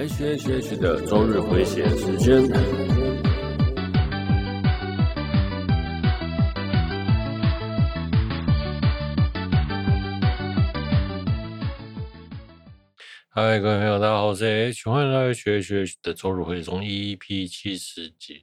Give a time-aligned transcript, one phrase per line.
[0.00, 2.48] H H H 的周日回血时间。
[13.28, 18.42] 嗨，各位朋友，大家好，我是 H，欢迎来到 H H H 的周日回血中 EP 七十集。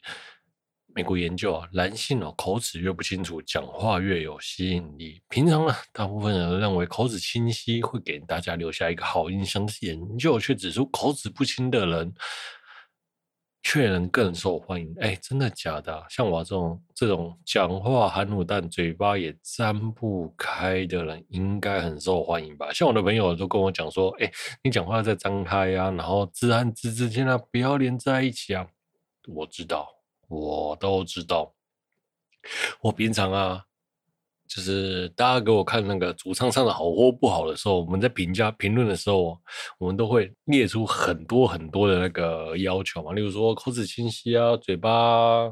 [0.97, 5.21] 美国研究啊，男性哦，口齿越不清楚，讲话越有吸引力。
[5.29, 12.11] 平常呢，大部分人认为口齿清晰会给大家留下一个好印象，研究却指出口齿不清的人
[13.61, 14.91] 却能更受欢迎。
[14.99, 16.03] 哎，真的假的？
[16.09, 22.73] 像我这种这种讲话含卤蛋、嘴巴也张不开的人，应该很受欢迎吧？
[22.73, 24.31] 像我的朋友都跟我讲说，哎，
[24.63, 28.65] 你讲话再张开啊，然后字和字之间啊，不要连在一起啊。
[29.27, 29.96] 我知道。
[30.27, 31.53] 我都知道，
[32.81, 33.63] 我平常啊，
[34.47, 39.39] 就是大家给我看那个主唱唱的好或不好的时候，我们在评价评论的时候，
[39.77, 45.51] 我们都会列出很多很多的那个要求嘛，例如说口齿清晰啊，嘴巴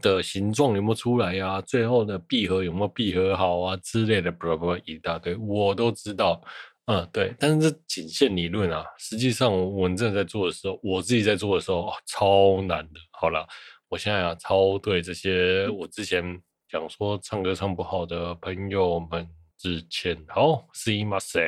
[0.00, 6.40] 的形状有没有出来呀、最后的闭合有没有闭合好啊之类的，不不一大堆，我都知道，
[6.86, 13.46] 嗯，对，但是这仅限理论啊，实际上我们正在做的时候，我自己在做的时候，超难的，好了。
[13.88, 20.22] 我现在啊，超对这些我之前讲说唱歌唱不好的朋友们致歉。
[20.28, 21.40] 好，是伊玛塞。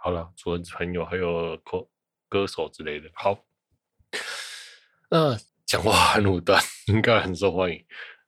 [0.00, 1.84] 好了，除了朋友，还有歌
[2.28, 3.10] 歌手之类的。
[3.14, 3.36] 好，
[5.10, 7.84] 那讲话很卤蛋应该很受欢迎。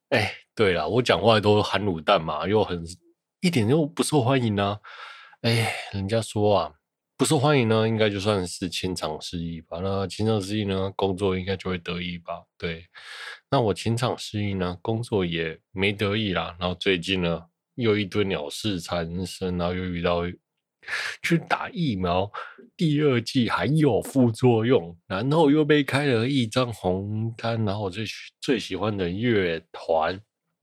[0.08, 2.84] 哎，对了，我讲话都含卤蛋嘛，又很
[3.40, 4.80] 一点又不受欢迎呢、啊。
[5.42, 6.74] 哎，人家说啊。
[7.16, 9.78] 不受欢迎呢，应该就算是情场失意吧。
[9.80, 12.42] 那情场失意呢，工作应该就会得意吧？
[12.58, 12.84] 对，
[13.48, 16.56] 那我情场失意呢，工作也没得意啦。
[16.58, 17.44] 然后最近呢，
[17.76, 20.22] 又一堆鸟事缠身，然后又遇到
[21.22, 22.28] 去打疫苗，
[22.76, 28.04] 第二剂还有副作用，然后又被开了一张红单，然后我最
[28.40, 30.20] 最喜欢的乐团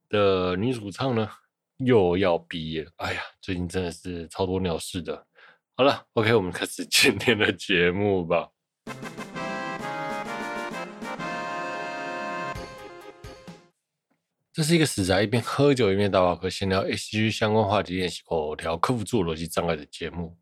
[0.10, 1.30] 的女主唱呢，
[1.78, 2.86] 又要毕业。
[2.98, 5.26] 哎呀，最近真的是超多鸟事的。
[5.76, 8.50] 好了，OK，我们开始今天的节目吧。
[14.54, 20.38] 这是一个死宅一边喝酒一边打瓦克闲聊 HG 相关话题练习口条克服自我逻辑障碍的节目。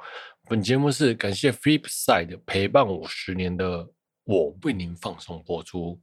[0.50, 3.88] 本节目是感谢 Flipside 陪伴我十年的
[4.24, 6.02] 我为您放送播出。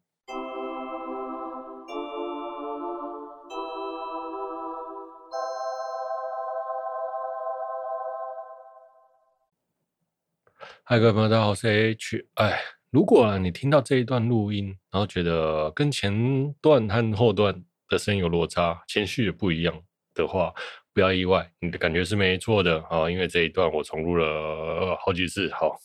[10.89, 12.25] 嗨，各位朋友，大家好，我是 H。
[12.35, 19.83] 哎，如果你听到这一段录音，然后觉得跟前段和后段的声音有落差，情绪也不一样
[20.15, 20.55] 的话，
[20.95, 23.11] 不要意外，你的感觉是没错的啊。
[23.11, 25.77] 因为这一段我重录了好几次，好，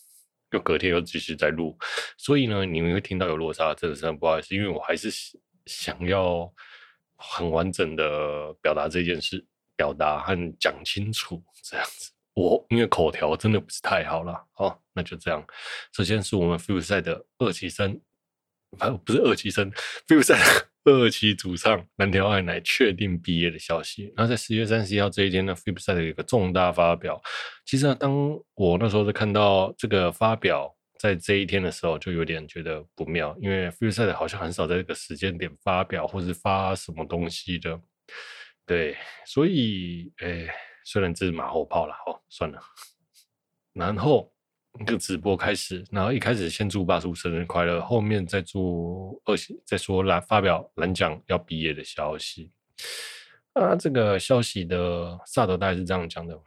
[0.52, 1.76] 又隔天又继续再录，
[2.16, 5.10] 所以呢，你们会听到有落差，真的是很不好意思，因为我还是
[5.66, 6.48] 想要
[7.16, 9.44] 很完整的表达这件事，
[9.76, 12.12] 表达和讲清楚这样子。
[12.42, 15.46] 我因为口条真的不是太好了，好，那就这样。
[15.94, 18.02] 首先是我们 Flipside 的二期生，
[18.72, 19.72] 不不是二期生
[20.08, 24.12] ，Flipside 的二期主唱蓝条爱乃确定毕业的消息。
[24.18, 27.22] 然后在十月三十一号这一天呢，Flipside 有一个重大发表。
[27.64, 28.12] 其实呢，当
[28.56, 37.80] 我那时候在看到这个发表在这一天的时候，就有点觉得不妙，因为 Flipside 好像很少在这个时间点发表或是发什么东西的。
[38.66, 38.98] 对，
[39.28, 40.50] 所以，诶。
[40.84, 42.60] 虽然这是马后炮了，哦，算了。
[43.74, 44.30] 然后
[44.80, 49.34] 一个直播开始，然后一开始先祝八叔生日快乐，后面再祝二
[49.66, 52.52] 再说来发表蓝奖要毕业的消息。
[53.54, 56.38] 啊，这个消息的萨德大概是这样讲的。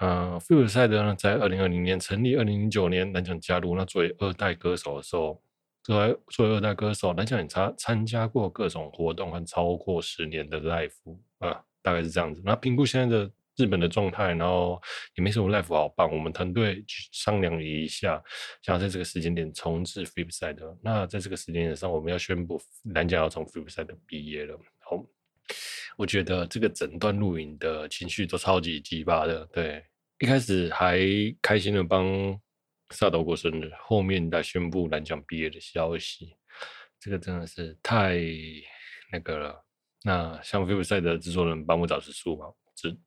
[0.00, 3.76] 呃菲尔赛德呢，在二零二零年成立，二零零九年蓝奖加入。
[3.76, 5.42] 那作为二代歌手的时候，
[5.82, 10.92] 作为作为二代歌手，蓝奖也参参加过各种活动，和超过十年的 live
[11.38, 12.42] 啊，大概是这样子。
[12.44, 13.30] 那评估现在的。
[13.60, 14.80] 日本的状态，然后
[15.16, 16.10] 也没什么 life 好办。
[16.10, 18.22] 我们团队去商量了一下，
[18.62, 20.78] 想要在这个时间点重置 Flipside。
[20.82, 22.58] 那在这个时间点上，我们要宣布
[22.94, 24.58] 蓝奖要从 Flipside 毕业了。
[24.78, 25.04] 好，
[25.98, 29.44] 我觉得这个整段录影的情绪都超级鸡巴的。
[29.52, 29.84] 对，
[30.20, 30.98] 一开始还
[31.42, 32.40] 开心的帮
[32.90, 36.34] 萨德过生日，后面再宣布蓝奖毕业的消息，
[36.98, 38.16] 这个真的是太
[39.12, 39.64] 那个了。
[40.02, 42.46] 那像 Flipside 的制作人八木早志树嘛。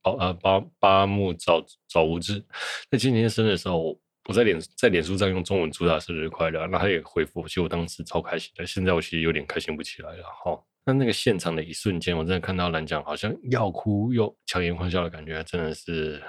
[0.03, 2.43] 哦，呃，八八木早早无知，
[2.91, 10.23] 在今年生日的时候，我在脸在脸书上用中文祝他生日快乐，那他也回复，其实我当时超开心的，现在我其实有点开心不起来了。
[10.43, 16.21] 哈，那那个现场的一瞬间，我真的看到蓝奖好像要哭又强颜欢笑的感觉，真的是，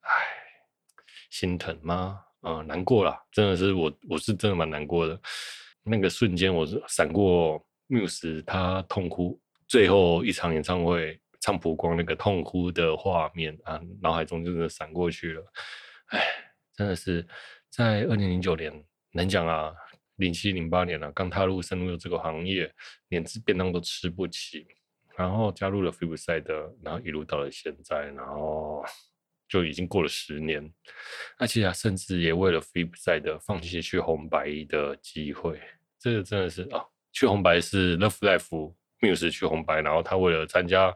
[0.00, 0.10] 唉，
[1.30, 2.20] 心疼吗？
[2.40, 5.20] 啊、难过了，真的是我我是真的蛮难过的。
[5.84, 15.52] 那个瞬间，我是闪过 Muse 他痛哭最后一场演唱会唱普光那个痛哭的画面啊，脑海中真的闪过去了。
[16.06, 16.24] 哎，
[16.74, 17.26] 真的是
[17.68, 18.72] 在二零零九年，
[19.12, 19.74] 能讲啊，
[20.16, 22.72] 零七零八年了、啊，刚踏入深入这个行业，
[23.08, 24.66] 连吃便当都吃不起，
[25.18, 28.82] 然后加入了 Flipside，然后一路到了现在，然后。
[29.48, 30.72] 就已经过了十年，
[31.38, 35.60] 那其实他甚至也为了 Flipside 放弃去红白的机会，
[35.98, 40.86] 这个真的是啊，去红白是 Love Life Muse 去红白，然后他为了参加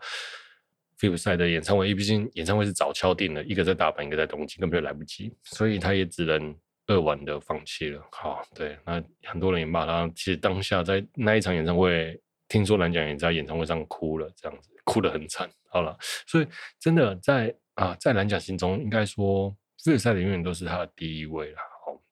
[0.99, 6.57] f i p 赛的演唱会，因为毕竟演唱会是早敲定了，一个在大阪，一个在东京，根本就来不及，所以他也只能
[6.87, 8.03] 扼腕的放弃了。
[8.13, 12.19] 好，对，那很多人也骂他，其实当下在那一场演唱会，
[12.49, 15.51] 听说蓝讲也在演唱会上哭了，这样子哭得很惨。
[15.69, 15.95] 好了，
[16.27, 16.47] 所以
[16.81, 17.55] 真的在。
[17.77, 19.55] 啊，在蓝奖心中，应该说
[19.85, 21.59] f i p 赛的永远都是他的第一位了。
[21.85, 22.03] 好，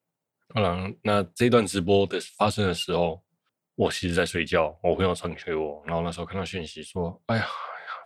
[0.48, 3.24] 当然，那这段直播的发生的时候，
[3.74, 7.46] 我其实在睡觉，我朋友传给我，然后那时候看到讯息说，哎呀，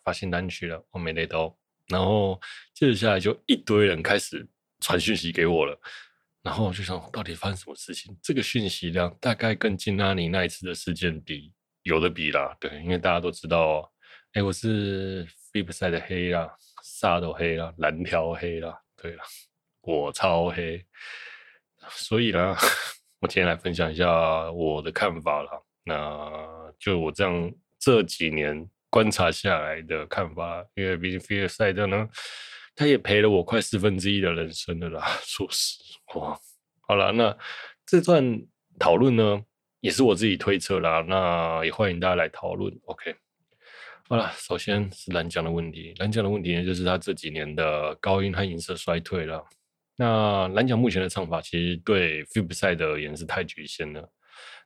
[0.04, 1.56] 发新单曲了，我没雷到，
[1.88, 2.40] 然后
[2.74, 4.46] 接着下来就一堆人开始
[4.80, 5.78] 传讯息给我了，
[6.42, 8.16] 然后我就想，到底发生什么事情？
[8.22, 13.92] 这个讯息量大概跟金阿尼那一次的事件比有的比啦，对，因为大家都知道，
[14.32, 16.50] 哎，我是 Flipside 的黑啦。
[16.80, 19.22] 啥都黑啦，蓝条黑啦，对了，
[19.82, 20.82] 我超黑，
[21.90, 22.56] 所以呢，
[23.20, 25.66] 我今天来分享一下我的看法了。
[25.84, 32.08] 那就我这样这几年观察下来的看法，因为毕竟 Flipside 呢，
[32.74, 35.06] 他也赔了我快四分之一的人生了啦。
[35.24, 36.38] 说实话，
[36.82, 37.36] 好了，那
[37.84, 38.40] 这段
[38.78, 39.42] 讨论呢，
[39.80, 42.72] 也是我自己推测啦，那也欢迎大家来讨论。
[42.84, 43.14] OK。
[44.08, 45.92] 好了，首先是蓝奖的问题。
[45.98, 49.44] 蓝奖的问题呢，就是他这几年的高音和音色衰退了。
[50.00, 54.08] 那蓝奖目前的唱法，其实对 Flipside 而言是太局限了。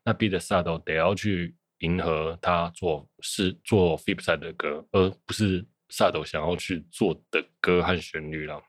[0.04, 8.62] 那逼得 Sado 得要去迎合他做是做 Flipside 的歌，而不是 s a 想要去做的歌和旋律了。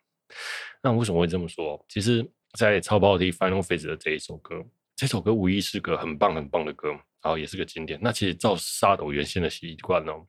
[0.82, 1.84] 那为什么会这么说？
[1.90, 2.26] 其实，
[2.58, 4.64] 在超跑题 Final Phase 的这一首歌，
[4.96, 8.00] 这首歌无疑是个很棒很棒的歌，然后也是个经典。
[8.02, 10.26] 那其实照 s a 原先的习惯哦。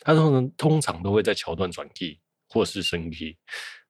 [0.00, 3.36] 他通常通常都会在桥段转 key 或是升 key，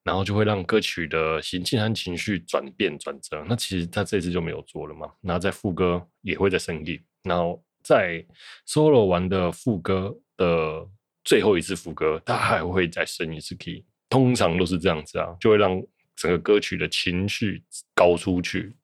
[0.05, 3.45] 然后就会让歌曲的行进和情绪转变转折。
[3.49, 5.11] 那其实他这次就没有做了嘛。
[5.23, 8.25] 然后在副歌也会在升 key，然后在
[8.69, 10.87] solo 完的副歌的
[11.25, 13.85] 最后一次副歌，他还会再升一次 key。
[14.11, 15.83] 通常都是这样子啊，就会让
[16.15, 17.65] 整个歌曲的情绪
[17.95, 18.77] 高出去。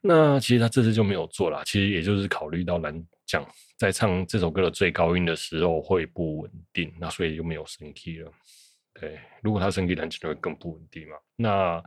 [0.00, 3.46] 那其实他这次就没有做了，其实也就是考虑到蓝奖。
[3.76, 8.32] 在唱这首歌的最高音的时候会不稳定，那所以就没有升 key 了。
[9.00, 11.16] 对，如果他升 key，弹起来会更不稳定嘛。
[11.36, 11.82] 那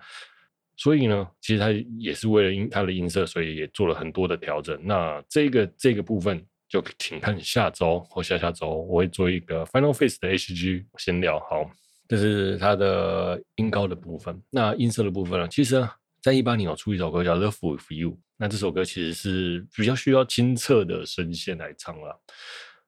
[0.75, 4.79] 所以呢，其实他也是为了音他的音色，所以也做了很多的调整。
[4.83, 11.39] 那这个这个部分就请看下周或下下周，我会做一个 Final face 的 HG 先聊。
[11.39, 11.69] 好，
[12.07, 14.41] 这是他的音高的部分。
[14.49, 15.47] 那音色的部分呢？
[15.47, 15.87] 其实。
[16.19, 22.19] 在一八年有出一首歌叫《Love With You》，那这首歌其实是比较需要清澈的声线来唱了。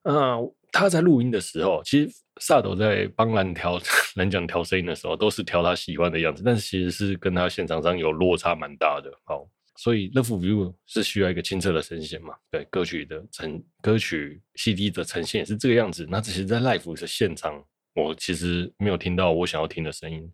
[0.02, 0.36] 那
[0.72, 3.80] 他在录音的时候，其实萨斗在帮蓝调
[4.16, 9.10] 蓝奖调声音的时候，都是调他喜欢的样子，但是其实是跟他现场上有落差蛮大的。
[9.24, 12.34] 好，所以《Love With You》是需要一个清澈的声线嘛？
[12.50, 16.06] 对，歌曲的呈歌曲 CD 的呈现是这个样子。
[16.10, 17.62] 那只是在 Live 的现场，
[17.94, 20.30] 我其实没有听到我想要听的声音。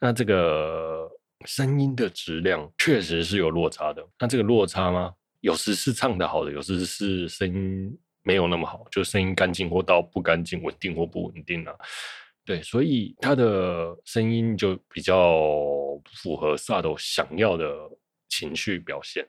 [0.00, 1.08] 那这个。
[1.44, 5.12] 声音的质量确实是有落差的，那这个落差吗？
[5.40, 11.74] 有时是唱得好的，有时是声音没有那么好，就声音干净或到不干净，稳定或不稳定啊。
[12.44, 15.40] 对，所以他的声音就比较
[16.14, 17.72] 符合 Sado 想要的
[18.28, 19.26] 情绪表现。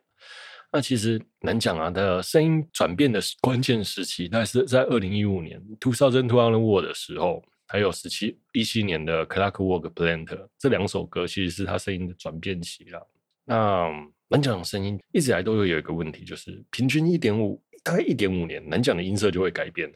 [0.71, 7.43] 那其实难讲啊，他的声音转变的关键时期，那是在二零一五年 Two Thousand Two Hundred word 的时候。
[7.65, 10.25] 还有十七一七年的《Clockwork Plant》
[10.59, 13.09] 这两首歌，其实是他声音的转变期了。
[13.45, 13.89] 那
[14.27, 19.95] 难讲声音一直以来都会有一个问题，就是平均一点五，大概一点五年，蓝奖的音色就会改变了。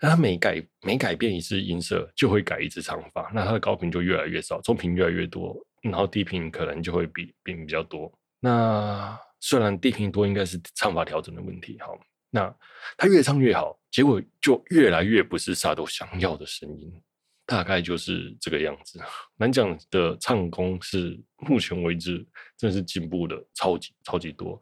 [0.00, 8.10] 那他每改每改变一次音色，就会改一次唱法，那他的高频就越来越少，中频越来越多，然后低频可能就会比变比较多。
[8.38, 11.98] 那虽然低频多应该是唱法调整的问题，好。
[12.32, 12.54] 那
[12.96, 17.02] 他越唱越好，结果就越来越不是 Sado 想要的声音，
[17.50, 19.00] 大概就是这个样子。
[19.38, 22.24] 蓝奖的唱功是目前为止
[22.56, 24.56] 真的是进步的超级超级多，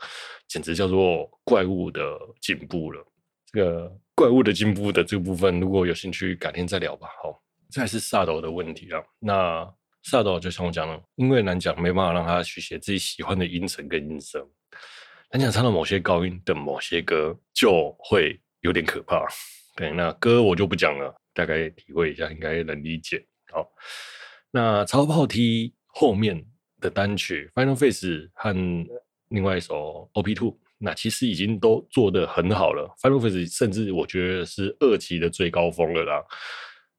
[0.49, 3.04] 简直叫做怪物的进步了。
[3.52, 7.09] 这个怪物的进步的这个部分，如果有兴趣，改天再聊吧。
[7.23, 7.38] 好，
[7.71, 9.04] 这还是萨豆的问题了。
[9.18, 9.71] 那
[10.04, 14.49] 萨斗就像我讲的，因为蓝奖没办法让他去写自己喜欢的音程跟音色，
[15.33, 19.26] 蓝奖唱到某些高音的某些歌就会有点可怕。
[19.76, 23.25] 对，那歌我就不讲了，大概体会一下，应该能理解。
[23.52, 23.64] 好，
[24.50, 26.45] 那超炮 T 后面
[26.80, 28.52] 的单曲 Final Face 和
[29.28, 32.92] 另外一首 OP Two，那其实已经都做得很好了。
[33.00, 36.25] Final Face 甚至我觉得是二期的最高峰了啦。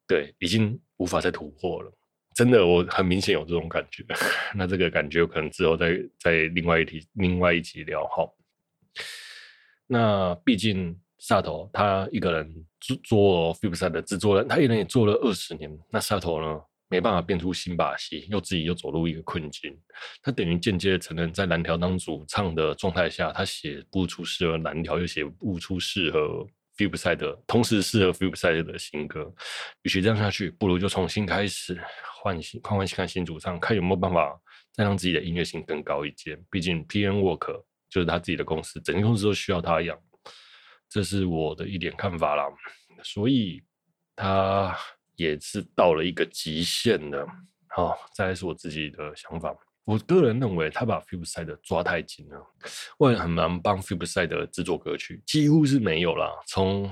[0.07, 1.91] 对，已经无法再突破了。
[2.33, 4.05] 真的，我很明显有这种感觉。
[4.55, 8.25] 那这个感觉可能之后再再另外一题、另外一集聊哈。
[9.85, 15.69] 那毕竟萨头他一个人做做 Flipside 的制作人，他一人也做了二十年。
[15.91, 16.61] 那萨头呢？
[16.91, 19.77] 没办法变出新把戏，又自己又走入一个困境，
[20.23, 29.31] 他等于间接承认，在蓝条当主唱的状态下，他写不出适合蓝条，又写不出适合 Flipside 的，同时适合 Flipside 的新歌。
[29.83, 31.79] 与其这样下去，不如就重新开始，
[32.23, 34.35] 换新，换换看新主唱，看有没有办法
[34.73, 36.35] 再让自己的音乐性更高一些。
[36.49, 39.95] 毕竟 P N Work 就是他自己的公司，整个公司都需要他养，
[40.89, 42.43] 这是我的一点看法啦。
[43.03, 43.61] 所以
[44.15, 44.75] 他。
[45.19, 47.27] 也是到了一个极限了。
[47.67, 49.53] 好，再来是我自己的想法。
[49.83, 52.41] 我个人认为他把 Flipside 抓太紧了，
[52.97, 56.31] 我也很难帮 Flipside 制作歌曲，几乎是没有啦。
[56.47, 56.89] 从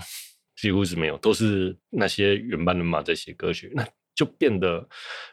[0.58, 4.86] 几乎是没有，都是那些原班人马在写歌曲，那就变得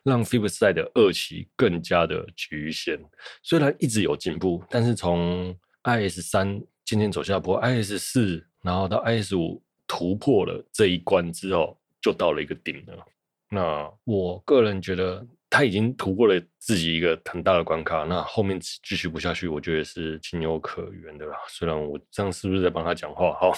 [0.04, 2.96] 让 Flipside 的二期更加的局限。
[3.42, 5.52] 虽然一直有进步，但是从
[5.82, 11.78] IS 三渐渐走下坡，IS 四然后到 IS 五突破了这一关之后。
[12.04, 13.06] 就到了一个顶了。
[13.48, 18.04] 那我个人觉得他已经突破了自己一个很大的关卡。
[18.04, 21.38] 那后面继续不下去，我觉得是情有可原的啦。
[21.48, 23.32] 虽然我这样是不是在帮他讲话？
[23.40, 23.52] 好，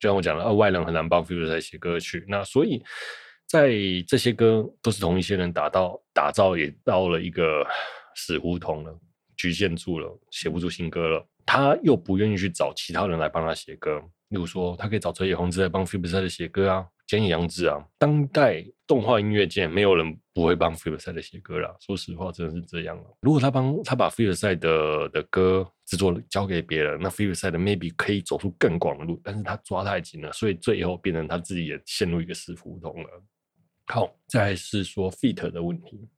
[0.00, 2.24] 就像我讲了，外人很难帮费玉清写歌曲。
[2.26, 2.82] 那所以
[3.46, 3.70] 在
[4.08, 7.64] 这些歌都是同一些人打到打造，也到了一个
[8.16, 8.98] 死胡同了，
[9.36, 11.24] 局限住了，写不出新歌了。
[11.46, 14.02] 他又不愿意去找其他人来帮他写歌。
[14.30, 16.86] 例如说，他可以找泽野弘之来帮 Flipside 写歌啊。
[17.06, 21.74] 菅野洋子啊，当代动画音乐界没有人不会帮 Flipside 写歌啦。
[21.80, 22.96] 说实话，真的是这样。
[23.22, 29.20] 如果他帮他把 Flipside 的的歌制作交给别人，那 Flipside maybe 可以走出更广的路。
[29.24, 33.08] 但是他抓太紧了，所以最后变成他自己也陷入一个死胡同了。
[33.86, 36.08] 好，再来是说 feat 的问题。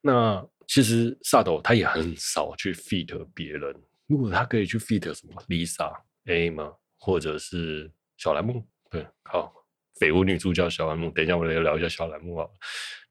[0.00, 3.76] 那其实萨斗他也很少去 feat 别人。
[4.08, 5.92] 如果他可以去 feat 什么 Lisa、
[6.24, 6.72] A 吗？
[7.00, 8.62] 或者是小兰木？
[8.88, 9.52] 对，好。
[9.98, 12.48] 绯闻女主角小兰木，等一下我来聊一下小兰木啊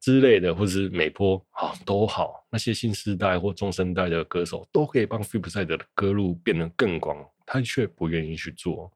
[0.00, 8.92] 之类的，或者是美波啊都好，那些新时代或中生代的歌手都可以帮 f i p s i d e 的歌路变得更广，他却不愿意去做，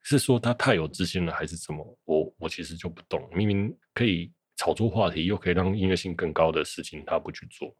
[0.00, 1.98] 是说他太有自信了，还是什么？
[2.06, 7.76] 我我其实就不懂，明明可以炒作话题，又可以让音乐性更高的事情，他不去做，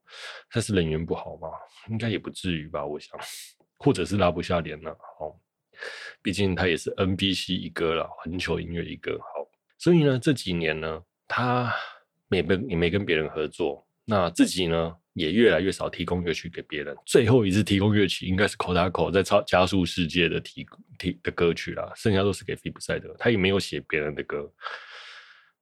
[0.50, 1.48] 他是人缘不好吗？
[1.88, 3.18] 应该也不至于吧，我想，
[3.78, 4.94] 或者是拉不下脸了。
[5.18, 5.40] 好，
[6.22, 9.18] 毕竟他也是 NBC 一哥了，环球音乐一哥。
[9.18, 9.48] 好。
[9.76, 11.70] 所以呢，这几年呢，他
[12.28, 16.96] 没跟也没跟别人合作，那自己呢也越来越少提供乐曲给别人。
[17.04, 20.66] 最后一次提供乐曲应该是 Kotako 在超加速世界的提
[20.98, 24.50] 提的歌曲啦，剩下都是给 Flipside 的，他也没有写别人的歌。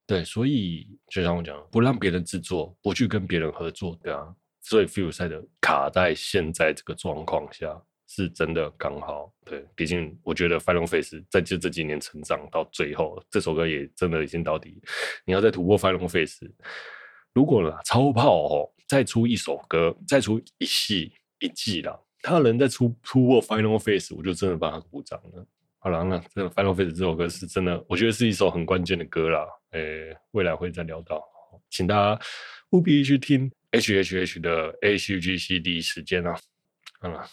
[0.07, 7.81] 对，所以就像我讲，不让别人制作，不去跟别人合作，对啊，所以 Flipside 卡在现在这个状况下。
[8.15, 14.79] 是真的刚好，对，毕竟我觉得 Final Face 在这这几年成长到最后，这首歌也真的已经到底，
[15.25, 16.47] 你要再突破 Final Face，
[17.33, 25.43] 如果呢超炮哦再出一首歌，再出一系一季啦，他能再出突破 Final Face，我就真的帮他鼓掌了。
[25.79, 29.47] 好了，那这个 Final Face 这首歌是真的，我觉得是一首很关键的歌啦。
[29.71, 31.19] 诶、未来会再聊到，
[31.71, 32.25] 请大家
[32.69, 36.39] 务必去听 H H H 的 H G C D 时间啊，
[37.01, 37.25] 好了。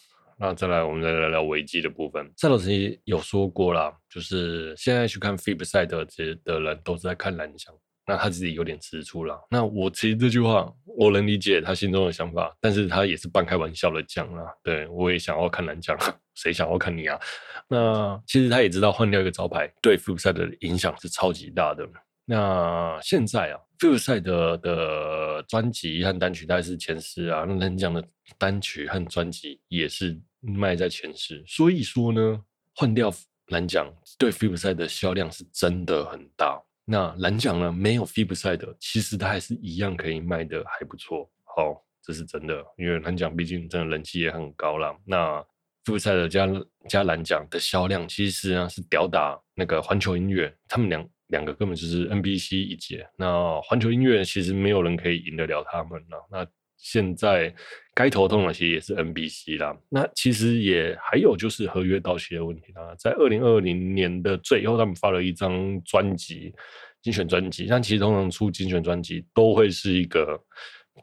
[0.43, 2.27] 那再来，我们再来聊危机的部分。
[2.39, 7.75] 赛老师有说过啦，就是现在去看 Flipside 这的人都是在看蓝翔，
[8.07, 9.39] 那他自己有点吃醋啦。
[9.51, 14.45] 那我其实这句话我能理解他心中的想法，但是他也是半开玩笑的讲啦。
[14.63, 15.95] 对，我也想要看蓝翔，
[16.35, 17.21] 谁想要看你啊？
[17.69, 21.87] 那其实他也知道换掉一个招牌对 fipside 的影响是超级大的。
[22.31, 28.03] 那现在啊，Flipside 的的专辑和单曲大概是前十啊，那蓝奖的
[28.39, 30.21] 单曲和专辑也是。
[30.43, 32.43] 卖在前十，所以说呢，
[32.75, 33.13] 换掉
[33.49, 36.59] 蓝奖对 Flipside 的销量是真的很大。
[36.87, 41.31] 那蓝奖呢，没有 Flipside，其实它还是一样可以卖的还不错。
[41.45, 44.97] 好，这是真的，因为蓝奖毕竟真的人气也很高了。
[45.05, 45.45] 那
[45.85, 46.49] Flipside 加
[46.89, 53.07] 加蓝奖的销量，其实呢是吊打那个环球音乐，他们俩两个根本就是 NBC 一姐。
[53.17, 56.27] 那环球音乐其实没有人可以赢得了他们了。
[56.31, 56.47] 那
[56.77, 57.55] 现在
[57.95, 59.77] 该头痛的其实也是 NBC 啦。
[59.89, 62.95] 那其实也还有就是合约到期的问题啦。
[62.99, 66.55] 在二零二零年的最后，他们发了一张专辑，
[67.03, 67.67] 精选专辑。
[67.67, 70.43] 但其实通常出精选专辑都会是一个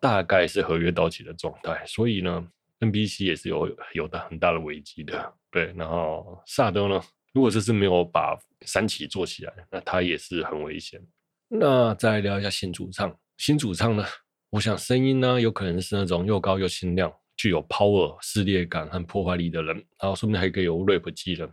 [0.01, 2.47] 大概是合约到期的状态，所以呢
[2.79, 5.33] ，NBC 也是有有的很大的危机的。
[5.51, 6.99] 对，然后萨德呢？
[7.37, 10.99] 如果这次没有把三期做起来，那他也是很危险。
[11.47, 14.03] 那再聊一下新主唱，新主唱呢，
[14.49, 21.47] 我想声音呢，有可能是那种又高又清亮、具有 power、撕裂感和破坏力的人，然后说不定还可以有 rap 技能。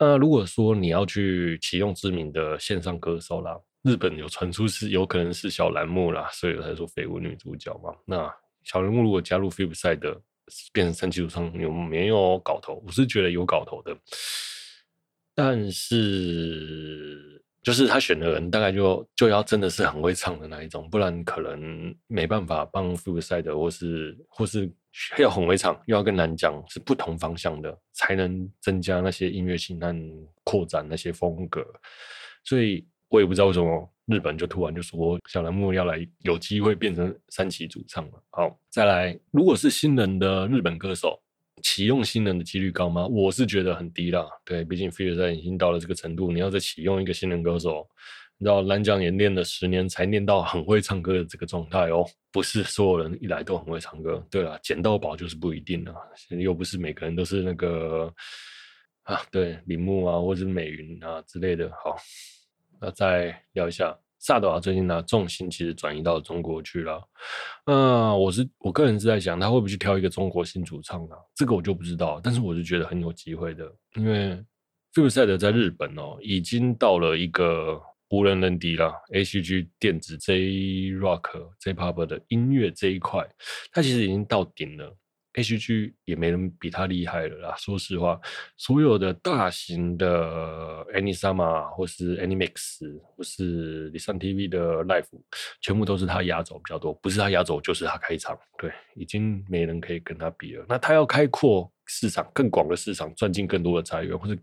[0.00, 7.94] 那如果说你要去启用知名的线上歌手啦，日本有传出是有可能是小栏目啦，所以才说绯闻女主角嘛。
[8.04, 8.28] 那
[8.64, 10.20] 小兰木如果加入 Flipside 的
[10.72, 12.82] 变成三期主唱，有没有搞头？
[12.84, 13.96] 我是觉得有搞头的。
[15.40, 24.68] 但是，就是他选的人大概就就要真的是很会唱的那一种，不然可能没办法帮 Flipside，或是或是
[25.16, 29.94] 要很会唱，又要跟蓝奖是不同方向的，才能增加那些音乐性和
[30.42, 31.64] 扩展那些风格。
[32.42, 38.20] 所以我也不知道为什么日本就突然就说小蓝木要来有机会变成三期主唱了。
[38.30, 41.22] 好，再来，如果是新人的日本歌手。
[41.62, 43.06] 启用新人的几率高吗？
[43.06, 44.26] 我是觉得很低啦。
[44.44, 47.86] 对，毕竟 Flipside 已经到了这个程度，你要再启用一个新人歌手，
[48.38, 54.24] 你知道蓝奖也练了十年才练到很会唱歌的这个状态哦，不是所有人一来都很会唱歌。
[54.30, 55.94] 对啦，捡到宝就是不一定啦，
[56.30, 58.12] 又不是每个人都是那个
[59.02, 61.70] 啊，对，铃木啊，或者是美云啊之类的。
[61.82, 61.96] 好，
[62.80, 63.98] 那再聊一下。
[64.18, 67.00] 萨德瓦最近呢，重心其实转移到中国去了。
[67.66, 71.14] 嗯、呃，我是我个人是在想，他会不会去挑一个中国新主唱呢？
[71.34, 72.20] 这个我就不知道。
[72.22, 74.42] 但是我是觉得很有机会的，因为
[74.92, 78.92] Flipside 在日本哦，已经到了一个无人能敌了。
[79.12, 83.24] H G 电子 J Rock J Pop 的音乐这一块，
[83.70, 84.96] 它其实已经到顶了。
[85.38, 85.94] H.G.
[86.04, 87.54] 也没人比他厉害了啦。
[87.56, 88.20] 说实话，
[88.56, 95.06] 所有的大型的 Anisama 或是 Animax 或是 Listen TV 的 Live，
[95.60, 96.92] 全部都是他压轴比较多。
[96.94, 98.36] 不是他压轴，就是他开场。
[98.58, 100.66] 对，已经没人可以跟他比了。
[100.68, 104.36] 那他要开阔市场，更广的市场，赚进更多的财源，或者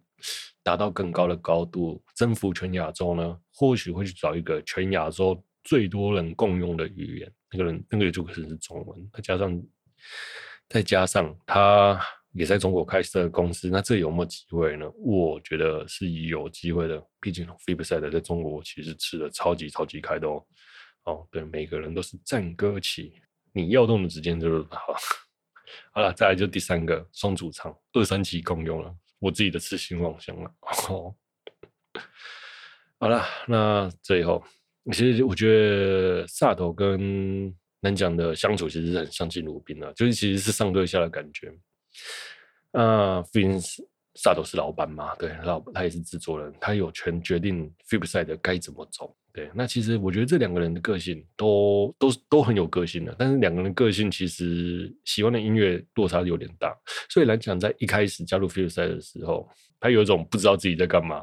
[0.64, 3.38] 达到更高的高度，征服全亚洲呢？
[3.54, 7.30] 或许会去找一个全亚洲最多人共用的语言。
[7.52, 9.62] 那个人，那个就可能是中文，再加上。
[10.68, 12.00] 再加上他
[12.34, 14.90] 也在中国开设公司，那这有没有机会呢？
[14.98, 17.02] 我觉得是有机会的。
[17.22, 20.46] 毕竟 Flipside 在中国其实吃的超级超级开的哦。
[21.04, 23.14] 哦，对，每个人都是战歌起，
[23.54, 24.94] 你要动的时间就是好。
[25.94, 30.52] 好了，再来就第三个双主唱二三期共用了，我自己的痴心妄想了。
[30.90, 31.16] 哦，
[33.00, 34.44] 好了，那最后
[34.92, 37.56] 其实我觉得萨头跟。
[37.86, 41.54] 能讲的相处其实是很相敬如宾的，就是其实是上对下的感觉。
[42.72, 43.78] 啊，Fins
[44.16, 49.16] 萨头是老板嘛，对，老他也是制作人，他有权决定 Flipside 该怎么走。
[49.32, 56.74] 对，那其实我觉得这两个人的个性都都都很有个性的，但是两个人个性其实喜欢的音乐落差有点大。
[57.10, 61.22] 所以来讲，在一开始加入 Flipside 的时候，他有一种不知道自己在干嘛。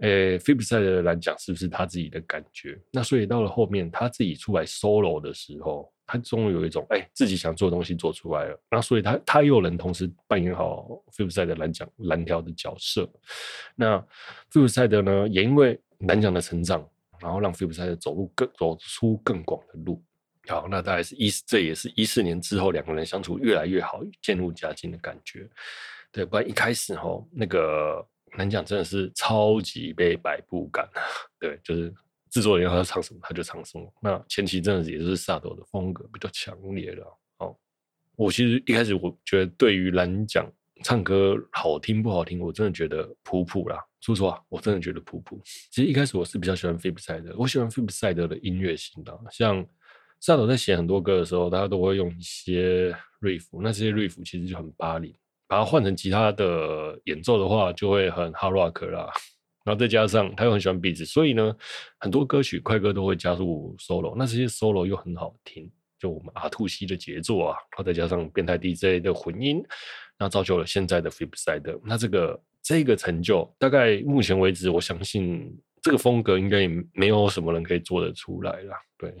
[0.00, 2.78] 诶，Flipside 来讲是不是他自己的感觉？
[2.90, 8.58] 那所以到了后面，他自己出来 solo 的时候，他终于有一种哎，自己想做的东西做出来了。
[8.70, 13.06] 那所以他他又能同时扮演好 Flipside 的蓝奖蓝条的角色。
[13.76, 14.02] 那
[14.50, 20.02] Flipside 呢，也因为蓝奖的成长，然后让 Flipside 走路更走出更广的路。
[20.48, 25.46] 好，那大概是一，这也是一四年之后两个人相处越来越好，渐入佳境的感觉。
[26.10, 28.02] 对，不然一开始哈那个。
[28.38, 30.88] 蓝奖真的是超级被摆布感，
[31.38, 31.92] 对，就是
[32.30, 33.92] 制作人要他唱什么他就唱什么。
[34.00, 37.18] 那前期真的也是萨朵的风格比较强烈了。
[37.38, 37.56] 哦，
[38.16, 40.50] 我其实一开始我觉得对于蓝奖
[40.84, 43.78] 唱歌好听不好听，我真的觉得普普啦。
[44.00, 45.38] 说实话，我真的觉得普普。
[45.44, 49.66] 其实一开始我是比较喜欢 Flipside 的，我喜欢 Flipside 的音乐性的，像
[50.20, 55.14] 萨朵在写很多歌的时候，大家都会用一些 riff，那这些 riff 其实就很巴黎。
[55.50, 59.10] 把它换成吉他的演奏的话，就会很 hard rock 啦。
[59.64, 61.52] 然后再加上他又很喜欢 beats，所以呢，
[61.98, 64.14] 很多歌曲快歌都会加入 solo。
[64.16, 69.60] 那这些 solo 又很好听，就我们 R2C 的杰作啊，然后再加上变态 DJ 的混音，
[70.16, 71.80] 那造就了现在的 Flipside。
[71.84, 78.72] 那这个这个成就，大概目前为止，我相信这个风格应该也没有什么人可以做得出来了。
[78.96, 79.12] 对。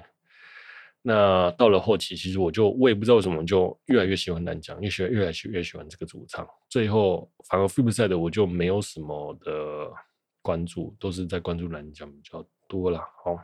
[1.02, 6.46] 那到了后期，其实我就我也不知道为什么，就越来越喜欢蓝奖，越喜欢越来越越喜欢这个主唱。
[6.68, 9.90] 最后反而 Flipside 的我就没有什么的
[10.42, 13.00] 关注，都是在关注南讲比较多啦。
[13.24, 13.34] 好，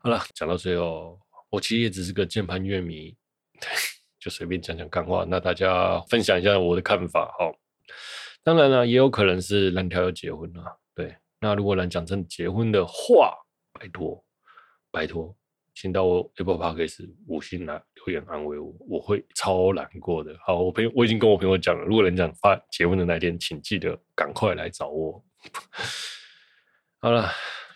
[0.00, 3.14] 好了，讲到最后，我其实也只是个键盘乐迷，
[3.60, 3.68] 对，
[4.18, 7.30] 就随便讲讲干话，那大家分享一下我的看法。
[7.38, 7.54] 好，
[8.42, 10.80] 当然了，也有可能是蓝条要结婚了。
[10.94, 13.34] 对，那如果蓝讲真结婚的话，
[13.74, 14.24] 拜托，
[14.90, 15.36] 拜托。
[15.74, 20.36] 请到我 Apple Podcast 五星来留言安慰我，我会超难过的。
[20.46, 25.24] 好，我朋友我已经跟我朋友讲了，如果人讲发结婚的那天，请记得赶快来找我。
[27.00, 27.30] 好了，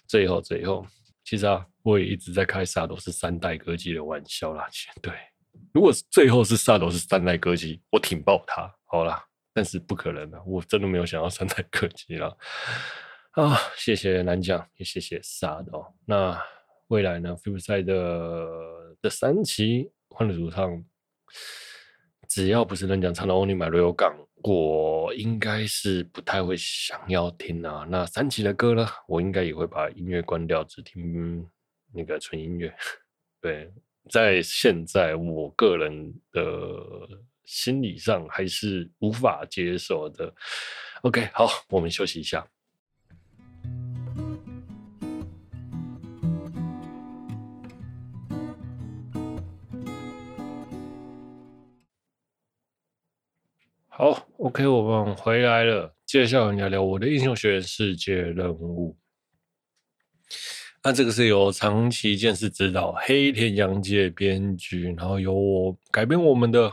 [0.07, 0.87] 最后最后，
[1.25, 4.69] 其实啊，我也一直在开萨朵是三代歌姬的玩笑啦。
[5.01, 5.13] 对，
[5.73, 8.71] 如果最后是萨朵是三代歌姬，我挺爆他。
[8.85, 12.37] 好啦，但是不可能的，我真的没有想要三代歌姬了。
[13.33, 15.97] 啊，谢谢南讲，也谢谢萨朵。
[16.05, 16.39] 那。
[16.89, 20.85] 未来呢，Flipside 的的三期欢乐主唱，
[22.29, 27.85] 只要不是人讲唱的 Only My Real Gun，我应该是不太会想要听啊。
[27.91, 31.45] 那三期的歌呢，我应该也会把音乐关掉，只听
[31.93, 32.73] 那个纯音乐。
[33.41, 33.73] 对，
[34.09, 36.43] 在现在我个人的
[37.45, 40.33] 心理上还是无法接受的。
[41.03, 42.47] OK，好，我们休息一下。
[54.47, 55.93] ，OK，我们回来了。
[56.07, 58.97] 接下来聊聊我的英雄学院世界任务。
[60.85, 66.73] 那这个是由长崎健士指导，黑田洋介编剧，然后由我改编我们的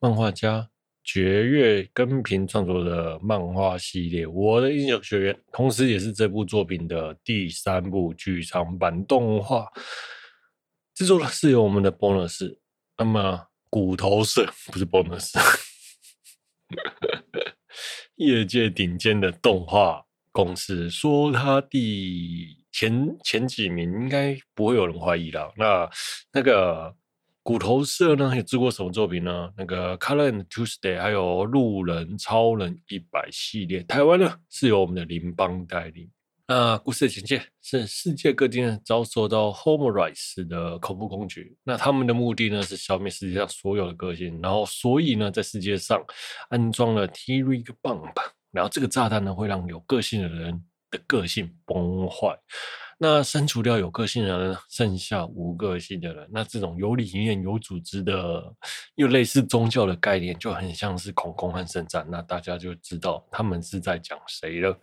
[0.00, 0.68] 漫画家
[1.04, 9.68] 绝月耕平创作的漫画系列《我的英雄学院》，同时也是这部作品的第三部剧场版动画。
[10.92, 12.58] 制作的是由我们的 Bonus，
[12.98, 15.30] 那么骨头社不是 Bonus。
[18.16, 25.52] 业界顶尖的动画公司，说他第前前几名，应该不会有人怀疑了。
[25.56, 25.88] 那
[26.32, 26.94] 那个
[27.42, 29.50] 骨头社呢，有制过什么作品呢？
[29.56, 33.82] 那个《Color and Tuesday》，还有《路人超人一百》系列。
[33.82, 36.08] 台湾呢，是由我们的林邦代理。
[36.44, 46.04] 那故事的简介是世界各地呢遭受到 Homerise 的恐怖攻击，那他们的目的呢是消灭世界上所有的个性，然后所以呢在世界上
[46.50, 48.12] 安装了 T-Rig Bomb，
[48.50, 52.36] 然后这个炸弹呢会让有个性的人的个性崩坏，
[52.98, 58.52] 那删除掉有个性的人，剩下无个性的人，那这种有理念、有组织的
[58.96, 64.78] 又类似宗教的概念，就很像是恐攻和圣战，那大家就知道他们是在讲谁了。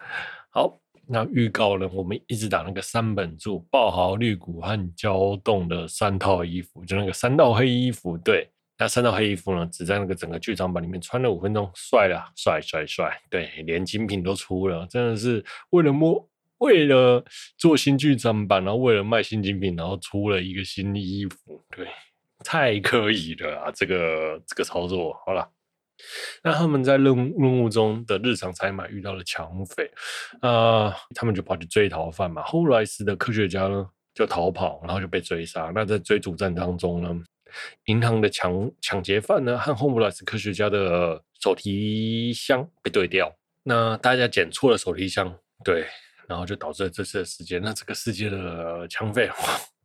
[0.49, 0.79] 好。
[1.11, 1.89] 那预告呢？
[1.91, 8.15] 我们一直打那个三本柱、爆豪、绿谷和焦冻的三套衣服，就那个三套黑衣服。
[8.19, 13.19] 对，那三套黑衣服呢，只在那个整个剧场版里面穿了五分钟，帅了，帅帅帅！
[13.27, 17.25] 对，连精品都出了，真的是为了摸，为了
[17.57, 21.87] 做新剧场版，然后为了卖新精品，然后出了一个新衣服，对，
[22.45, 23.71] 太可以了啊！
[23.75, 25.49] 这个这个操作，好了。
[26.43, 29.91] 那他们在任任务中的日常采买遇到了抢匪，
[30.41, 32.41] 啊、他们就跑去追逃犯嘛。
[32.43, 35.71] 后来时的科学家呢就逃跑，然后就被追杀。
[35.73, 37.15] 那在追逐战当中呢，
[37.85, 43.33] 银行的抢抢劫犯呢和 Holmes 科学家的手提箱被对调，
[43.63, 45.33] 那大家捡错了手提箱，
[45.63, 45.85] 对，
[46.27, 47.61] 然后就导致了这次的事件。
[47.61, 49.29] 那这个世界的抢匪。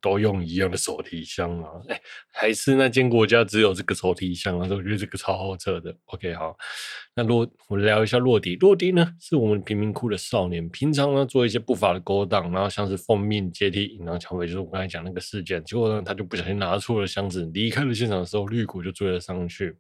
[0.05, 1.71] 都用一样的手提箱啊？
[1.89, 1.99] 哎，
[2.31, 4.69] 还是那间国家只有这个手提箱啊？
[4.71, 5.97] 我觉得这个超好扯的。
[6.05, 6.55] OK，好，
[7.17, 8.55] 那洛我们聊一下洛迪。
[8.57, 15.65] 洛迪呢，是我们贫民窟的少年，平常呢做一些不法的勾当，然后像是奉命接替银行抢匪，就是我刚才讲那个事件。
[15.65, 19.75] 结果呢，他就不小心拿错了箱子，离开了现场的时候，绿谷就追了上去。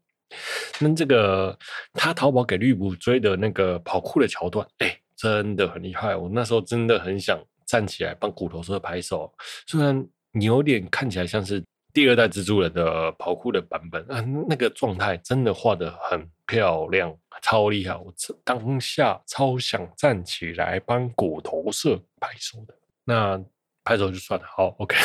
[0.81, 1.57] 那这个
[1.93, 6.17] 他逃跑给绿谷追的那个跑酷的桥段，哎，真的很厉害。
[6.17, 9.33] 我那时候真的很想站起来帮骨头社拍手，
[9.66, 10.07] 虽然。
[10.37, 17.94] 你有点看起来像是第二代蜘蛛人的跑酷的版本啊，那个状态真的画得很漂亮，超厉害！
[17.96, 22.74] 我当下超想站起来帮骨头社拍手的。
[23.05, 23.40] 那
[23.85, 24.96] 拍手就算了，好，OK。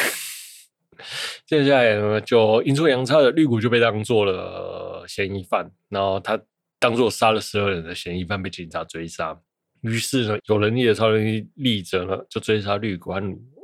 [1.46, 6.42] 接下来呢，就阴错阳差的绿谷就被当做了嫌疑犯，然后他
[6.80, 9.40] 当做杀了十二人的嫌疑犯被警察追杀。
[9.82, 13.22] 于是呢，有能力的超能力力者呢就追杀绿谷和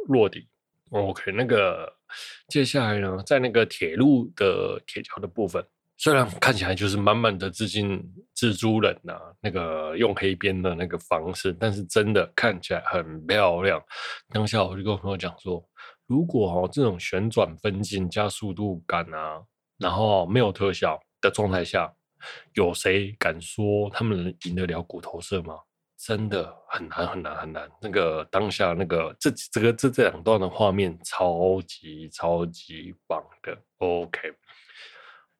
[0.07, 0.47] 洛迪。
[0.91, 1.91] OK，那个
[2.47, 5.65] 接下来呢，在那个铁路的铁桥的部分，
[5.97, 8.01] 虽然看起来就是满满的致敬
[8.35, 13.83] 蜘蛛人呐、那个用黑边的那个方式，但是真的看起来很漂亮。
[14.29, 15.61] 当下我就跟我朋友讲说，
[16.05, 19.41] 如果哦这种旋转分镜加速度感啊，
[19.77, 21.91] 然后没有特效的状态下，
[22.53, 25.55] 有谁敢说他们能赢得了骨头社吗？
[26.05, 27.67] 真的很难很难很难。
[27.81, 33.57] 那个当下那个这这个这这两段的画面超级超级棒的。
[33.79, 34.31] OK，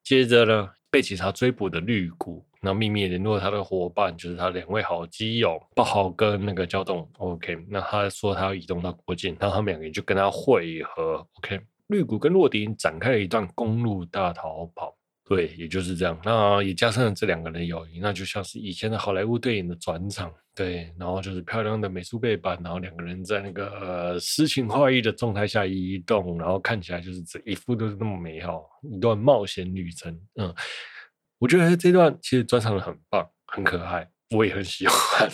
[0.04, 7.08] 接着呢，被警察追捕的绿谷，那秘密联络他的伙伴，就是他两位好基友爆豪跟那个焦冻。
[7.20, 11.18] OK，那他说他要移动到国境，然后他们两个人就跟他会合。
[11.34, 14.95] OK，绿谷跟洛迪展开了一段公路大逃跑。
[15.28, 16.16] 对，也就是这样。
[16.24, 20.32] 那也加上了这两个人的友谊，那就像是以前的好莱坞电影的转场。
[20.54, 30.16] 对，然后就是漂亮的美术背板，然后两个人在那个呃诗情画意的状态下移动，然后看起来就是这一幅都是那么美好，一段冒险旅程。
[30.36, 30.54] 嗯，
[31.40, 35.30] 我觉得这段其实转场的很棒，很可爱，我也很喜欢。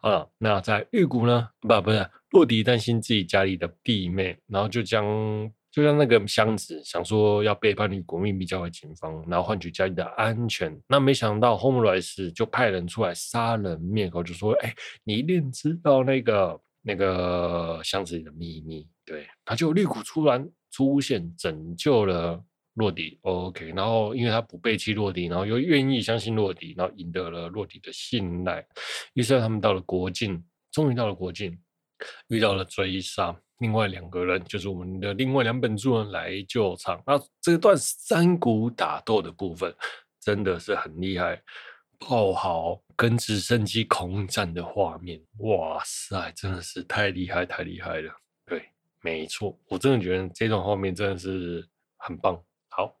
[0.00, 1.48] 啊，那在玉谷呢？
[1.60, 5.52] 不，不是洛迪担心自己家里的弟妹，然后就将。
[5.78, 10.76] 就像那个箱子，想说要背叛绿谷秘密交给警方，然后换取家里的安全。
[10.88, 22.42] 那没想到 Homeless 就派人出来杀人灭口，就说：“哎、你一定知道那个那个箱子里的秘密。”对，他就绿谷突然出现，拯救了
[22.74, 23.16] 洛迪。
[23.22, 28.66] OK，然后因为他不背弃洛迪，然后又愿意相信洛迪，然后赢得了洛迪的信赖。
[29.14, 31.56] 于是他们到了国境，终于到了国境，
[32.30, 33.40] 遇到了追杀。
[33.58, 37.02] 另外两个人就是我们的另外两本书人来救场。
[37.06, 39.74] 那这段山谷打斗的部分
[40.20, 41.42] 真的是很厉害，
[41.98, 48.12] 爆豪跟直升机空战的画面，哇塞，真的是太厉害太厉害了。
[48.46, 52.40] 对，没错，我真的觉得这种画面真的是很棒。
[52.68, 52.96] 好，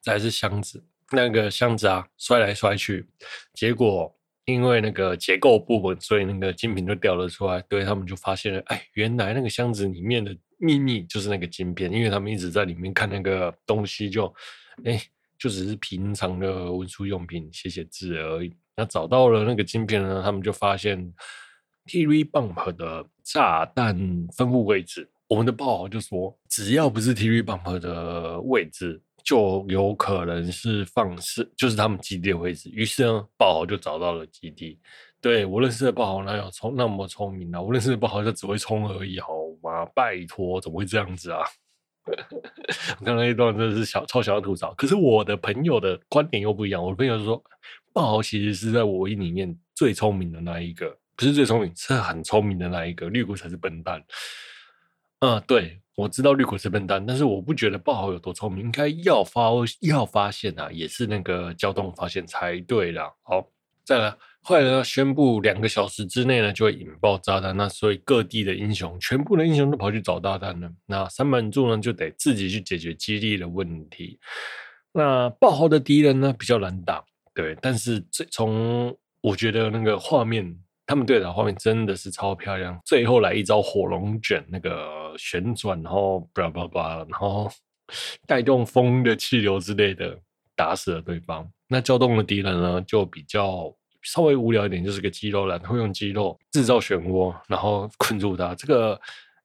[0.00, 3.08] 再来是箱子，那个箱子啊，摔来摔去，
[3.54, 4.14] 结果。
[4.44, 7.60] 因为那个结构不稳，所以那个晶片就掉了出来。
[7.68, 11.92] 对，他们就发现了，哎，原来那个箱子里面的秘密就是那个晶片。
[11.92, 15.00] 因为他们一直在里面看那个东西就，就哎，
[15.38, 18.52] 就只是平常的文书用品，写写字而已。
[18.76, 21.12] 那找到了那个晶片呢，他们就发现
[21.86, 23.96] T V bump 的炸弹
[24.36, 25.08] 分布位置。
[25.28, 29.00] 我们的爆豪就说，只要不是 T V bump 的位置。
[29.24, 32.68] 就有可能是放肆，就是他们基地的位置。
[32.72, 34.78] 于是呢，豹豪就找到了基地。
[35.20, 37.62] 对，我认识的豹豪哪有聪那么聪明啊？
[37.62, 39.28] 我认识的豹豪就只会冲而已，好
[39.62, 39.86] 吗？
[39.94, 41.40] 拜托，怎么会这样子啊？
[42.98, 44.74] 我刚刚一段真的是小超想要吐槽。
[44.74, 46.82] 可是我的朋友的观点又不一样。
[46.82, 47.40] 我的朋友说，
[47.92, 53.08] 豹豪其实是在我一里面最聪明的那一个，不是最聪明，是很聪明的那一个。
[53.08, 54.04] 绿谷才是笨蛋。
[55.20, 55.81] 嗯，对。
[55.94, 59.50] 我知道绿谷是笨蛋，但是我不觉得爆豪有多聪明，应该要发
[59.80, 63.12] 要发现啊，也是那个交通发现才对啦。
[63.22, 63.46] 好，
[63.84, 70.72] 再来，后来呢，宣布两个小时之内呢就会引爆炸弹，那所以各地的英雄，全部的英雄都跑去找炸弹了。
[70.86, 74.18] 那三本柱呢就得自己去解决基地的问题。
[74.92, 80.58] 那爆豪的敌人呢比较难打，对，但是这从我觉得那个画面。
[80.86, 87.50] 他们对打画面真的是超漂亮，最后来一招火龙卷，那个旋转，然后叭叭叭，然后
[88.26, 90.18] 带动风的气流之类的，
[90.56, 91.48] 打死了对方。
[91.68, 98.54] 那焦冻的敌人呢，就比较稍微无聊一点，就是个肌肉男，会用肌肉制造漩涡，然后困住他。
[98.54, 99.00] 这个，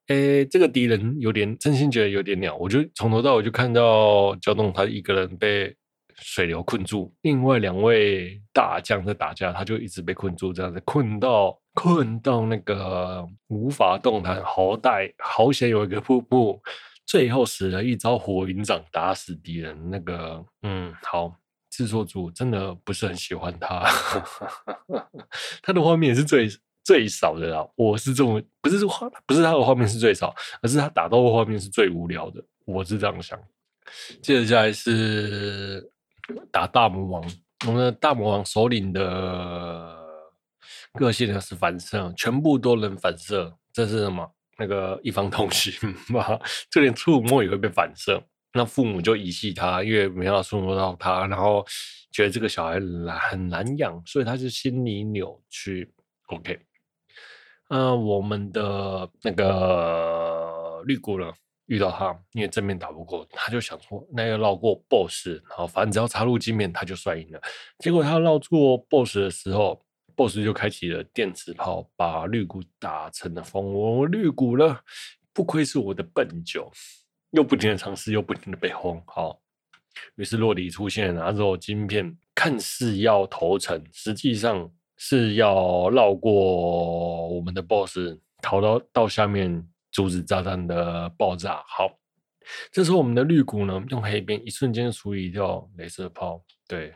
[0.08, 2.56] 诶，这个敌人有点，真心觉得有点鸟。
[2.56, 5.74] 我就从头到尾就看到焦冻他一个人被。
[6.20, 14.42] 水流困住，另外两位大将在打架，他就一直被困住，这样子困到困到那个无法动弹。
[14.44, 16.60] 好歹好险有一个瀑布，
[17.06, 19.78] 最后使了一招火云掌打死敌人。
[19.90, 21.32] 那个嗯，好，
[21.70, 23.84] 制作组真的不是很喜欢他，
[25.62, 26.48] 他的画面也是最
[26.82, 27.64] 最少的啦。
[27.76, 32.44] 我是这么不是画，不是他的画面是最少，而是他打斗的画面是最无聊的。
[32.64, 33.38] 我是这样想。
[34.20, 35.92] 接着下来是。
[36.50, 37.24] 打大魔王，
[37.66, 39.96] 我们的大魔王首领的
[40.94, 43.54] 个性呢是反射，全部都能反射。
[43.72, 44.28] 这是什么？
[44.56, 45.72] 那个一方通行
[46.08, 46.38] 吗？
[46.70, 48.22] 就连触摸也会被反射。
[48.52, 51.64] 那父母就遗弃他，因为没办法触摸到他，然后
[52.10, 55.92] 觉得这个小孩难很难养，所以他就心理扭曲。
[56.28, 56.58] OK，
[57.68, 61.32] 那我们的那个绿谷呢？
[61.68, 67.40] 遇到他，因为正面打不过，他就想说，那要绕过 BOSS，然后反正只要插入镜面，他就算赢了。
[67.78, 69.78] 结果他绕过 BOSS 的时候
[70.16, 74.06] ，BOSS 就开启了电磁炮，把绿谷打成了蜂窝。
[74.06, 74.78] 绿谷呢，
[75.34, 76.72] 不愧是我的笨九，
[77.32, 79.02] 又不停的尝试，又不停的被轰。
[79.06, 79.38] 好，
[80.16, 89.68] 于是洛迪出现，拿着晶片，看似要投诚，实际上是要绕过我们的 BOSS，逃到到下面。
[89.90, 91.62] 阻止炸弹的爆炸。
[91.66, 91.88] 好，
[92.72, 96.44] 这时候我们的绿谷呢，用黑边一瞬间处理掉镭射炮。
[96.66, 96.94] 对，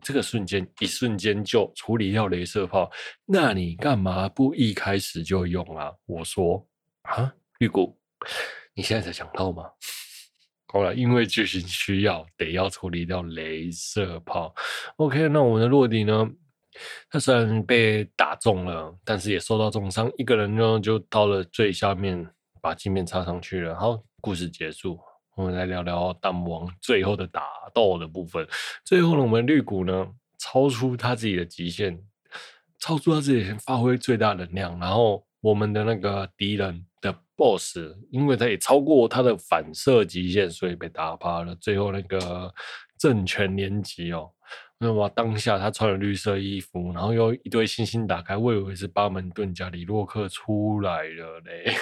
[0.00, 2.90] 这个瞬间一瞬间就处理掉镭射炮，
[3.24, 5.92] 那你干嘛不一开始就用啊？
[6.06, 6.66] 我说
[7.02, 7.96] 啊，绿谷，
[8.74, 9.64] 你现在才想到吗？
[10.72, 14.54] 好了，因为剧情需要，得要处理掉镭射炮。
[14.96, 16.30] OK，那我们的落地呢？
[17.10, 22.26] 他虽然被打中了，但是也受到重伤，一个人呢就到了最下面，
[22.60, 23.78] 把镜面插上去了。
[23.78, 24.98] 好，故事结束。
[25.34, 28.46] 我们来聊聊大魔王最后的打斗的部分。
[28.84, 30.06] 最后呢，我们绿谷呢
[30.38, 31.98] 超出他自己的极限，
[32.78, 34.78] 超出他自己发挥最大能量。
[34.78, 37.78] 然后我们的那个敌人的 BOSS，
[38.10, 41.54] 因为他也超过他的反射极限，所以被打趴了。
[41.56, 42.52] 最后那个
[42.98, 44.30] 政权连击哦，
[44.82, 51.72] 那么当下他穿了绿色衣服，然后又一堆星星打开，我以为是巴门遁甲李洛克出来了嘞。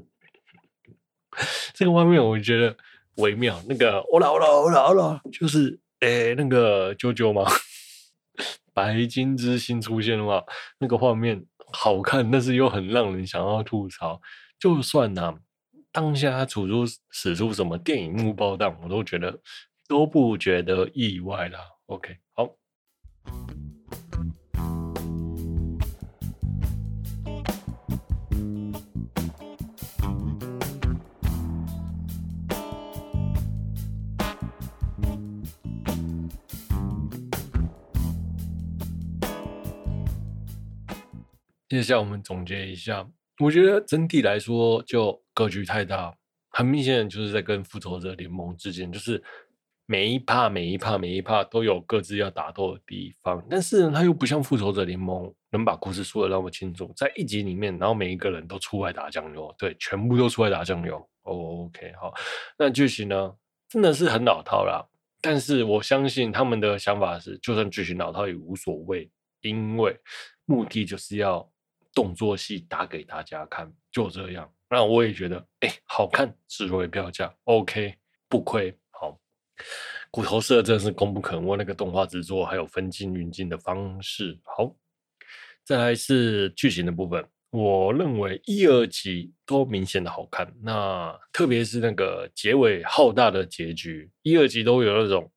[1.72, 2.76] 这个画面我觉得
[3.16, 7.50] 微妙，那个欧啦欧啦欧啦欧啦，就是诶那个啾啾嘛，
[8.74, 10.44] 白金之星出现的话，
[10.80, 14.20] 那个画面好看，但是又很让人想要吐槽。
[14.58, 15.34] 就算呐、
[15.90, 19.40] 当下他处出使出什么电影幕爆弹，我都觉得
[19.90, 21.58] 都不觉得意外啦。
[21.86, 22.48] OK，好。
[41.68, 43.04] 接下来我们总结一下，
[43.40, 46.16] 我觉得整体来说就格局太大，
[46.50, 49.20] 很明显就是在跟复仇者联盟之间，就是
[49.90, 61.04] 每一趴每一趴每一趴都有各自要打斗的地方，但是，他又不像复仇者联盟能把故事说得那么清楚，在一集里面，然后每一个人都出来打酱油，对，全部都出来打酱油。
[61.22, 62.14] OK，好，
[62.56, 63.34] 那剧情呢，
[63.68, 64.86] 真的是很老套啦，
[65.20, 69.98] 但是我相信他们的想法是，就算剧情老套也无所谓，因为
[70.44, 71.50] 目的就是要。
[71.92, 74.48] 动作戏打给大家看，就这样。
[74.70, 77.96] 那我也觉得，哎、好看，值回票价，OK，
[78.28, 78.72] 不亏。
[80.10, 84.38] 骨头社真的是功不可没，那个动画制作还有分镜运镜的方式。
[84.44, 84.74] 好，
[85.64, 90.52] 再来是剧情的部分，我认为一二集都明显的好看。
[90.62, 95.30] 那特别是那个结尾浩大的结局，一二集都有那种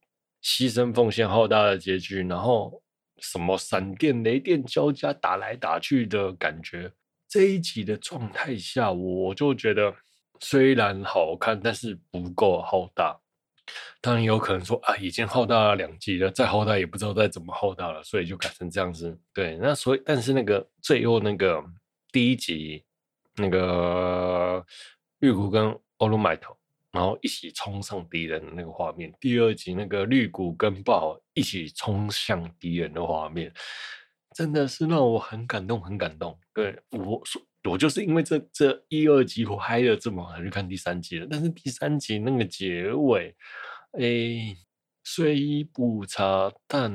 [0.43, 2.81] 牺牲奉献浩大的结局，然后。
[3.19, 6.91] 什么闪电雷电交加打来打去的感觉，
[7.29, 9.95] 这一集的状态下，我就觉得
[10.41, 13.17] 虽然好看，但是不够浩大。
[14.01, 19.17] 当然有可能说啊，已经浩大了两集了，再浩大也不知道再怎么浩大了，所以就改成这样子。
[19.33, 21.63] 对，那所以但是那个最后那个
[22.11, 22.83] 第一集
[23.35, 24.65] 那个
[25.19, 26.55] 绿谷跟欧鲁麦头。
[26.93, 33.51] 然后一起冲上敌人的那个画面，第二集那个绿谷跟爆一起冲向敌人的画面，
[34.35, 36.39] 真的是让我很感动，很感动。
[36.53, 41.27] 对，我说，我就是因为这这一二集我嗨了这么，才去看第三集了。
[41.29, 43.35] 但是第三集那个结尾，
[43.93, 44.55] 哎，
[45.03, 46.91] 虽不差，但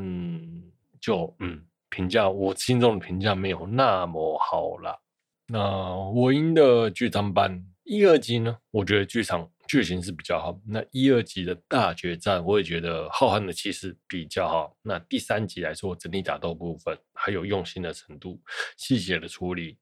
[1.01, 4.99] 就嗯，评价我心中的评价没有那么好啦。
[5.47, 8.59] 那我赢的剧场版一二集呢？
[8.71, 9.51] 我觉得剧场。
[9.69, 14.75] 剧情是比较好，那一二集的大决战，我也觉得浩瀚的气势比较好。
[14.81, 18.41] 那第三集来说，整体打斗部分还有用心的程度、
[18.79, 19.77] 细节的处理，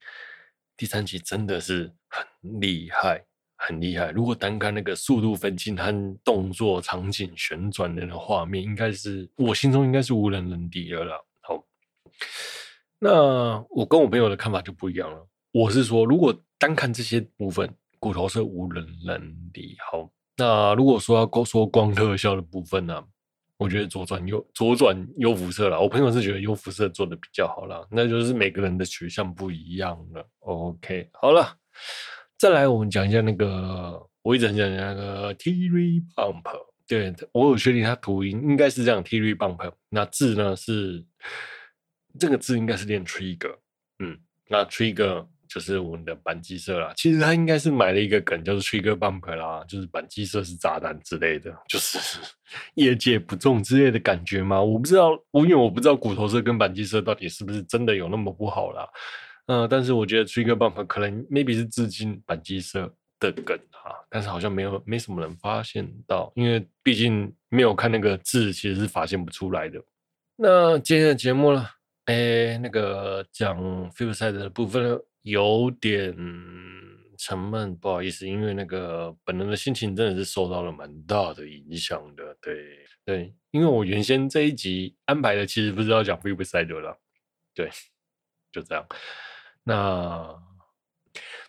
[0.77, 3.25] 第三集真的是很厉害，
[3.57, 4.11] 很厉害。
[4.11, 11.25] 如果单看那个速度分镜和动作场景旋转的那个画面，应该是我心中应该是无人能敌的了。
[11.41, 11.65] 好，
[12.99, 15.27] 那我跟我朋友的看法就不一样了。
[15.53, 17.73] 我是说，如果单看这些部分。
[17.99, 19.75] 骨头是无人能敌。
[19.91, 23.03] 好，那如果说要说光特效的部分呢、
[23.59, 25.79] 我觉得左转右左转右辐射啦。
[25.79, 30.29] 我朋友是觉得右辐射做的比较好啦，那就是每个人的取向不一样了。
[30.41, 31.57] OK，好了，
[32.39, 36.43] 再来我们讲一下那个，我一直很想讲那个 T-Re Bump，
[36.87, 41.05] 对，我有确定它读音应该是这样 T-Re Bump，那字呢是
[42.19, 43.57] 这个字应该是念 Trigger，
[43.99, 45.27] 嗯，那 Trigger。
[45.49, 51.99] 就是我们的扳机社啦，其实他应该是买了一个梗，叫做 Trigger Bump 啦，就是扳机社是炸弹之类的，就是
[52.75, 54.61] 业界不重之类的感觉嘛。
[54.61, 58.89] 我不知道，我因为我不知道骨头社跟扳机社到底是不是真的有那么不好啦。
[59.47, 69.81] 嗯、但是我觉得 Trigger Bump 可能 maybe 是致敬扳机社的梗哈，但是好像没有没什么人发现到，因为毕竟没有看那个字，其实是发现不出来的。
[70.37, 71.67] 那今天的节目呢？
[72.07, 73.59] 哎，那个讲
[73.91, 74.99] Flipside 的部分呢？
[75.27, 76.17] 有点
[77.19, 82.37] 沉闷，不好意思，因为那个本人的心情真的是受到了蛮大的影响的。
[82.41, 86.97] 对对，因为我原先这一集安排的其实不是要讲 Flipside 的啦，
[87.55, 87.69] 对，
[88.53, 88.87] 就这样。
[89.65, 90.46] 那。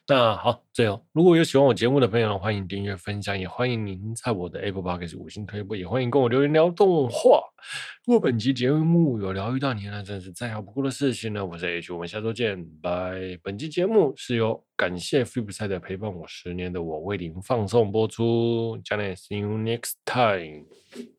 [0.09, 7.41] 那好，最后如果有喜欢我节目的朋友，欢迎订阅分享，也欢迎您在我的 Apple Podcast 五星推播，也欢迎跟我留言聊动画。
[8.05, 11.45] 如果本期节目有疗愈到你，那真是再好不过的事情了。
[11.45, 13.37] 我是 H，我们下周见，拜。
[13.43, 21.16] 本期节目是由感谢 Flipside 陪伴我十年的我为您放送播出，将来 See you next time。